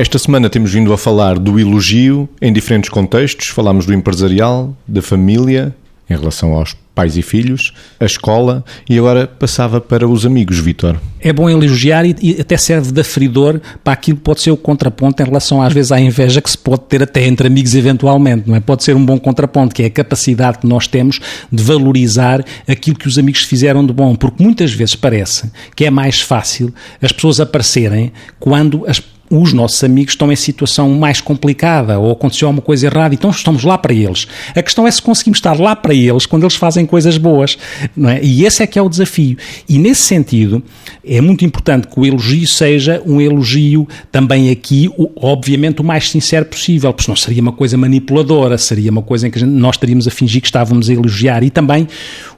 Esta 0.00 0.18
semana 0.18 0.48
temos 0.48 0.72
vindo 0.72 0.94
a 0.94 0.96
falar 0.96 1.38
do 1.38 1.60
elogio 1.60 2.26
em 2.40 2.50
diferentes 2.50 2.88
contextos. 2.88 3.48
Falámos 3.48 3.84
do 3.84 3.92
empresarial, 3.92 4.74
da 4.88 5.02
família, 5.02 5.76
em 6.08 6.16
relação 6.16 6.54
aos 6.54 6.74
pais 6.94 7.18
e 7.18 7.22
filhos, 7.22 7.74
a 8.00 8.06
escola 8.06 8.64
e 8.88 8.98
agora 8.98 9.26
passava 9.26 9.78
para 9.78 10.08
os 10.08 10.24
amigos, 10.24 10.58
Vitor. 10.58 10.96
É 11.20 11.34
bom 11.34 11.50
elogiar 11.50 12.06
e, 12.06 12.40
até 12.40 12.56
serve 12.56 12.92
de 12.92 12.98
aferidor 12.98 13.60
para 13.84 13.92
aquilo 13.92 14.16
que 14.16 14.22
pode 14.22 14.40
ser 14.40 14.50
o 14.50 14.56
contraponto 14.56 15.22
em 15.22 15.26
relação 15.26 15.60
às 15.60 15.70
vezes 15.70 15.92
à 15.92 16.00
inveja 16.00 16.40
que 16.40 16.50
se 16.50 16.56
pode 16.56 16.84
ter 16.88 17.02
até 17.02 17.26
entre 17.26 17.46
amigos 17.46 17.74
eventualmente, 17.74 18.48
não 18.48 18.56
é? 18.56 18.60
Pode 18.60 18.82
ser 18.82 18.96
um 18.96 19.04
bom 19.04 19.18
contraponto, 19.18 19.74
que 19.74 19.82
é 19.82 19.86
a 19.86 19.90
capacidade 19.90 20.60
que 20.60 20.66
nós 20.66 20.86
temos 20.86 21.20
de 21.52 21.62
valorizar 21.62 22.42
aquilo 22.66 22.96
que 22.96 23.06
os 23.06 23.18
amigos 23.18 23.42
fizeram 23.42 23.84
de 23.84 23.92
bom, 23.92 24.16
porque 24.16 24.42
muitas 24.42 24.72
vezes 24.72 24.94
parece 24.94 25.52
que 25.76 25.84
é 25.84 25.90
mais 25.90 26.22
fácil 26.22 26.72
as 27.02 27.12
pessoas 27.12 27.38
aparecerem 27.38 28.14
quando 28.38 28.86
as 28.88 28.98
os 29.30 29.52
nossos 29.52 29.82
amigos 29.84 30.12
estão 30.12 30.32
em 30.32 30.36
situação 30.36 30.90
mais 30.90 31.20
complicada 31.20 31.98
ou 31.98 32.10
aconteceu 32.10 32.48
alguma 32.48 32.60
coisa 32.62 32.86
errada, 32.86 33.14
então 33.14 33.30
estamos 33.30 33.62
lá 33.62 33.78
para 33.78 33.94
eles. 33.94 34.26
A 34.54 34.62
questão 34.62 34.86
é 34.86 34.90
se 34.90 35.00
conseguimos 35.00 35.38
estar 35.38 35.58
lá 35.58 35.76
para 35.76 35.94
eles 35.94 36.26
quando 36.26 36.42
eles 36.42 36.56
fazem 36.56 36.84
coisas 36.84 37.16
boas, 37.16 37.56
não 37.96 38.10
é? 38.10 38.20
E 38.22 38.44
esse 38.44 38.62
é 38.62 38.66
que 38.66 38.78
é 38.78 38.82
o 38.82 38.88
desafio. 38.88 39.36
E 39.68 39.78
nesse 39.78 40.02
sentido, 40.02 40.62
é 41.04 41.20
muito 41.20 41.44
importante 41.44 41.86
que 41.86 41.98
o 41.98 42.04
elogio 42.04 42.46
seja 42.48 43.00
um 43.06 43.20
elogio 43.20 43.86
também 44.10 44.50
aqui, 44.50 44.90
obviamente, 45.16 45.80
o 45.80 45.84
mais 45.84 46.10
sincero 46.10 46.46
possível, 46.46 46.92
porque 46.92 47.04
senão 47.04 47.16
seria 47.16 47.40
uma 47.40 47.52
coisa 47.52 47.76
manipuladora, 47.76 48.58
seria 48.58 48.90
uma 48.90 49.02
coisa 49.02 49.28
em 49.28 49.30
que 49.30 49.44
nós 49.44 49.76
estaríamos 49.76 50.08
a 50.08 50.10
fingir 50.10 50.40
que 50.40 50.48
estávamos 50.48 50.90
a 50.90 50.92
elogiar. 50.92 51.44
E 51.44 51.50
também 51.50 51.86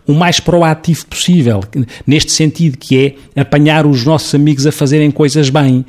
o 0.06 0.12
mais 0.12 0.40
proativo 0.40 1.06
possível, 1.06 1.62
neste 2.06 2.32
sentido 2.32 2.76
que 2.76 3.16
é 3.34 3.40
apanhar 3.40 3.86
os 3.86 4.04
nossos 4.04 4.34
amigos 4.34 4.66
a 4.66 4.72
fazerem 4.72 5.10
coisas 5.10 5.48
bem. 5.48 5.84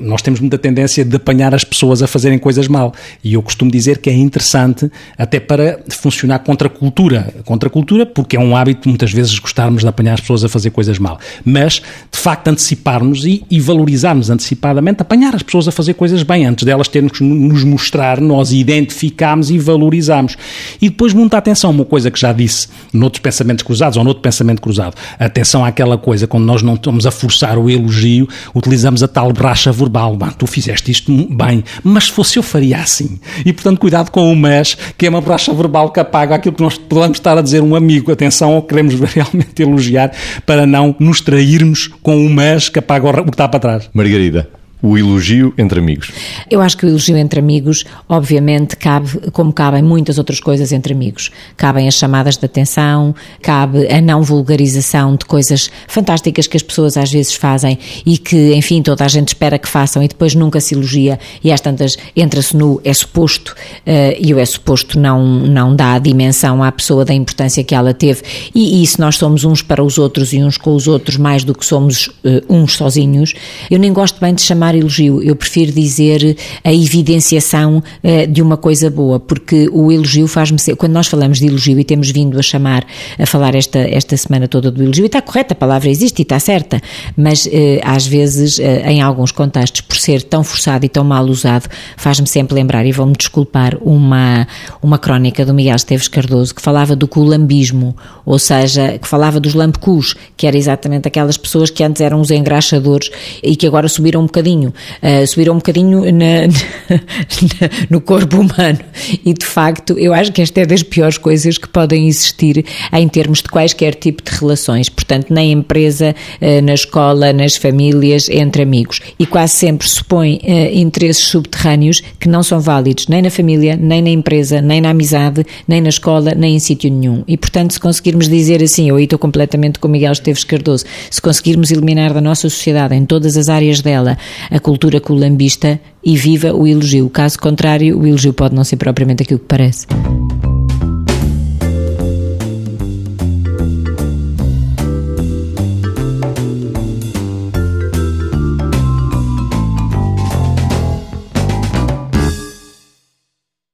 Nós 0.00 0.20
temos 0.22 0.40
muita 0.40 0.58
tendência 0.58 1.04
de 1.04 1.16
apanhar 1.16 1.54
as 1.54 1.64
pessoas 1.64 2.02
a 2.02 2.06
fazerem 2.06 2.38
coisas 2.38 2.68
mal. 2.68 2.92
E 3.22 3.34
eu 3.34 3.42
costumo 3.42 3.70
dizer 3.70 3.98
que 3.98 4.10
é 4.10 4.12
interessante 4.12 4.90
até 5.16 5.40
para 5.40 5.80
funcionar 5.88 6.40
contra 6.40 6.68
a 6.68 6.70
cultura. 6.70 7.34
Contra 7.44 7.68
a 7.68 7.72
cultura, 7.72 8.04
porque 8.04 8.36
é 8.36 8.40
um 8.40 8.56
hábito 8.56 8.88
muitas 8.88 9.12
vezes 9.12 9.38
gostarmos 9.38 9.82
de 9.82 9.88
apanhar 9.88 10.14
as 10.14 10.20
pessoas 10.20 10.44
a 10.44 10.48
fazer 10.48 10.70
coisas 10.70 10.98
mal. 10.98 11.18
Mas, 11.44 11.74
de 12.12 12.18
facto, 12.18 12.48
anteciparmos 12.48 13.24
e, 13.24 13.44
e 13.50 13.60
valorizarmos 13.60 14.28
antecipadamente, 14.28 15.00
apanhar 15.00 15.34
as 15.34 15.42
pessoas 15.42 15.68
a 15.68 15.72
fazer 15.72 15.94
coisas 15.94 16.22
bem, 16.22 16.44
antes 16.44 16.64
delas 16.64 16.88
terem 16.88 17.08
que 17.08 17.22
nos 17.22 17.64
mostrar, 17.64 18.20
nós 18.20 18.52
identificamos 18.52 19.50
e 19.50 19.58
valorizamos. 19.58 20.36
E 20.80 20.88
depois 20.88 21.14
muita 21.14 21.38
atenção, 21.38 21.70
uma 21.70 21.84
coisa 21.84 22.10
que 22.10 22.20
já 22.20 22.32
disse 22.32 22.68
noutros 22.92 23.20
pensamentos 23.20 23.53
pensamentos 23.54 23.62
cruzados 23.62 23.96
ou 23.96 24.04
noutro 24.04 24.22
pensamento 24.22 24.60
cruzado. 24.60 24.94
Atenção 25.18 25.64
àquela 25.64 25.96
coisa, 25.96 26.26
quando 26.26 26.44
nós 26.44 26.62
não 26.62 26.74
estamos 26.74 27.06
a 27.06 27.10
forçar 27.10 27.58
o 27.58 27.70
elogio, 27.70 28.28
utilizamos 28.54 29.02
a 29.02 29.08
tal 29.08 29.32
bracha 29.32 29.70
verbal. 29.70 30.16
Tu 30.38 30.46
fizeste 30.46 30.90
isto 30.90 31.12
bem, 31.30 31.62
mas 31.82 32.04
se 32.04 32.12
fosse 32.12 32.38
eu 32.38 32.42
faria 32.42 32.78
assim. 32.78 33.18
E 33.44 33.52
portanto, 33.52 33.78
cuidado 33.78 34.10
com 34.10 34.32
o 34.32 34.36
mas, 34.36 34.76
que 34.96 35.06
é 35.06 35.08
uma 35.08 35.20
bracha 35.20 35.52
verbal 35.52 35.90
que 35.90 36.00
apaga 36.00 36.34
aquilo 36.34 36.54
que 36.54 36.62
nós 36.62 36.76
podemos 36.76 37.18
estar 37.18 37.38
a 37.38 37.42
dizer 37.42 37.62
um 37.62 37.74
amigo. 37.74 38.10
Atenção, 38.10 38.60
queremos 38.60 38.94
realmente 39.00 39.62
elogiar 39.62 40.12
para 40.44 40.66
não 40.66 40.94
nos 40.98 41.20
trairmos 41.20 41.88
com 42.02 42.26
o 42.26 42.30
mas 42.30 42.68
que 42.68 42.78
apaga 42.78 43.08
o 43.08 43.24
que 43.24 43.30
está 43.30 43.48
para 43.48 43.60
trás. 43.60 43.90
Margarida 43.92 44.63
o 44.84 44.98
elogio 44.98 45.54
entre 45.56 45.80
amigos? 45.80 46.12
Eu 46.50 46.60
acho 46.60 46.76
que 46.76 46.84
o 46.84 46.88
elogio 46.90 47.16
entre 47.16 47.40
amigos, 47.40 47.84
obviamente, 48.06 48.76
cabe, 48.76 49.30
como 49.32 49.50
cabem 49.50 49.82
muitas 49.82 50.18
outras 50.18 50.40
coisas 50.40 50.72
entre 50.72 50.92
amigos. 50.92 51.30
Cabem 51.56 51.88
as 51.88 51.94
chamadas 51.94 52.36
de 52.36 52.44
atenção, 52.44 53.14
cabe 53.40 53.90
a 53.90 53.98
não 54.02 54.22
vulgarização 54.22 55.16
de 55.16 55.24
coisas 55.24 55.70
fantásticas 55.88 56.46
que 56.46 56.58
as 56.58 56.62
pessoas 56.62 56.98
às 56.98 57.10
vezes 57.10 57.34
fazem 57.34 57.78
e 58.04 58.18
que, 58.18 58.54
enfim, 58.54 58.82
toda 58.82 59.06
a 59.06 59.08
gente 59.08 59.28
espera 59.28 59.58
que 59.58 59.68
façam 59.68 60.02
e 60.02 60.08
depois 60.08 60.34
nunca 60.34 60.60
se 60.60 60.74
elogia 60.74 61.18
e 61.42 61.50
às 61.50 61.62
tantas 61.62 61.96
entra-se 62.14 62.54
no 62.54 62.78
é 62.84 62.92
suposto 62.92 63.54
uh, 63.86 64.16
e 64.20 64.34
o 64.34 64.38
é 64.38 64.44
suposto 64.44 64.98
não, 64.98 65.24
não 65.24 65.74
dá 65.74 65.94
a 65.94 65.98
dimensão 65.98 66.62
à 66.62 66.70
pessoa 66.70 67.06
da 67.06 67.14
importância 67.14 67.64
que 67.64 67.74
ela 67.74 67.94
teve 67.94 68.22
e, 68.54 68.82
e 68.82 68.86
se 68.86 69.00
nós 69.00 69.16
somos 69.16 69.44
uns 69.44 69.62
para 69.62 69.82
os 69.82 69.96
outros 69.96 70.34
e 70.34 70.42
uns 70.42 70.58
com 70.58 70.74
os 70.74 70.86
outros 70.86 71.16
mais 71.16 71.42
do 71.42 71.54
que 71.54 71.64
somos 71.64 72.08
uh, 72.08 72.44
uns 72.50 72.76
sozinhos, 72.76 73.32
eu 73.70 73.78
nem 73.78 73.92
gosto 73.92 74.20
bem 74.20 74.34
de 74.34 74.42
chamar 74.42 74.73
chamar 74.74 74.76
elogio, 74.76 75.22
eu 75.22 75.36
prefiro 75.36 75.72
dizer 75.72 76.36
a 76.62 76.72
evidenciação 76.72 77.82
uh, 78.02 78.26
de 78.26 78.42
uma 78.42 78.56
coisa 78.56 78.90
boa, 78.90 79.20
porque 79.20 79.68
o 79.72 79.90
elogio 79.90 80.26
faz-me 80.26 80.58
ser, 80.58 80.76
quando 80.76 80.92
nós 80.92 81.06
falamos 81.06 81.38
de 81.38 81.46
elogio 81.46 81.78
e 81.78 81.84
temos 81.84 82.10
vindo 82.10 82.38
a 82.38 82.42
chamar, 82.42 82.84
a 83.18 83.26
falar 83.26 83.54
esta, 83.54 83.78
esta 83.78 84.16
semana 84.16 84.48
toda 84.48 84.70
do 84.70 84.82
elogio, 84.82 85.04
e 85.04 85.06
está 85.06 85.22
correta, 85.22 85.54
a 85.54 85.56
palavra 85.56 85.88
existe 85.88 86.20
e 86.20 86.22
está 86.22 86.38
certa, 86.38 86.80
mas 87.16 87.46
uh, 87.46 87.50
às 87.82 88.06
vezes, 88.06 88.58
uh, 88.58 88.62
em 88.86 89.00
alguns 89.00 89.30
contextos, 89.30 89.80
por 89.82 89.96
ser 89.96 90.22
tão 90.22 90.42
forçado 90.42 90.84
e 90.84 90.88
tão 90.88 91.04
mal 91.04 91.24
usado, 91.24 91.68
faz-me 91.96 92.26
sempre 92.26 92.54
lembrar, 92.54 92.84
e 92.84 92.92
vou-me 92.92 93.14
desculpar, 93.14 93.76
uma, 93.80 94.46
uma 94.82 94.98
crónica 94.98 95.44
do 95.44 95.54
Miguel 95.54 95.76
Esteves 95.76 96.08
Cardoso 96.08 96.54
que 96.54 96.62
falava 96.62 96.96
do 96.96 97.06
culambismo, 97.06 97.96
ou 98.24 98.38
seja, 98.38 98.98
que 98.98 99.06
falava 99.06 99.38
dos 99.38 99.54
lampecus, 99.54 100.14
que 100.36 100.46
era 100.46 100.56
exatamente 100.56 101.06
aquelas 101.08 101.36
pessoas 101.36 101.70
que 101.70 101.82
antes 101.82 102.00
eram 102.00 102.20
os 102.20 102.30
engraxadores 102.30 103.10
e 103.42 103.56
que 103.56 103.66
agora 103.66 103.88
subiram 103.88 104.20
um 104.20 104.26
bocadinho 104.26 104.63
bocadinho, 104.64 104.72
uh, 105.02 105.26
subiram 105.26 105.54
um 105.54 105.56
bocadinho 105.56 106.00
na, 106.12 106.46
na, 106.88 107.70
no 107.90 108.00
corpo 108.00 108.36
humano. 108.36 108.78
E 109.24 109.34
de 109.34 109.44
facto, 109.44 109.98
eu 109.98 110.12
acho 110.12 110.32
que 110.32 110.42
esta 110.42 110.60
é 110.60 110.66
das 110.66 110.82
piores 110.82 111.18
coisas 111.18 111.58
que 111.58 111.68
podem 111.68 112.08
existir 112.08 112.64
em 112.92 113.08
termos 113.08 113.42
de 113.42 113.48
quaisquer 113.48 113.94
tipo 113.94 114.22
de 114.22 114.36
relações. 114.36 114.88
Portanto, 114.88 115.32
na 115.32 115.42
empresa, 115.42 116.14
uh, 116.40 116.62
na 116.62 116.74
escola, 116.74 117.32
nas 117.32 117.56
famílias, 117.56 118.28
entre 118.28 118.62
amigos. 118.62 119.00
E 119.18 119.26
quase 119.26 119.54
sempre 119.54 119.88
supõe 119.88 120.40
uh, 120.42 120.74
interesses 120.74 121.24
subterrâneos 121.24 122.02
que 122.18 122.28
não 122.28 122.42
são 122.42 122.60
válidos 122.60 123.08
nem 123.08 123.22
na 123.22 123.30
família, 123.30 123.76
nem 123.76 124.02
na 124.02 124.10
empresa, 124.10 124.60
nem 124.60 124.80
na 124.80 124.90
amizade, 124.90 125.44
nem 125.66 125.80
na 125.80 125.88
escola, 125.88 126.34
nem 126.34 126.54
em 126.54 126.58
sítio 126.58 126.90
nenhum. 126.90 127.24
E 127.26 127.36
portanto, 127.36 127.72
se 127.72 127.80
conseguirmos 127.80 128.28
dizer 128.28 128.62
assim, 128.62 128.88
eu 128.88 128.96
aí 128.96 129.04
estou 129.04 129.18
completamente 129.18 129.78
com 129.78 129.88
Miguel 129.88 130.12
Esteves 130.12 130.44
Cardoso, 130.44 130.84
se 131.10 131.20
conseguirmos 131.20 131.70
eliminar 131.70 132.12
da 132.12 132.20
nossa 132.20 132.48
sociedade, 132.48 132.94
em 132.94 133.04
todas 133.04 133.36
as 133.36 133.48
áreas 133.48 133.80
dela, 133.80 134.16
a 134.54 134.60
cultura 134.60 135.00
colambista 135.00 135.80
e 136.02 136.16
viva 136.16 136.54
o 136.54 136.64
elogio. 136.64 137.10
Caso 137.10 137.40
contrário, 137.40 137.98
o 137.98 138.06
elogio 138.06 138.32
pode 138.32 138.54
não 138.54 138.62
ser 138.62 138.76
propriamente 138.76 139.24
aquilo 139.24 139.40
que 139.40 139.46
parece. 139.46 139.84